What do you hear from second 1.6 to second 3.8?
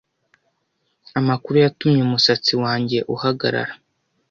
yatumye umusatsi wanjye uhagarara.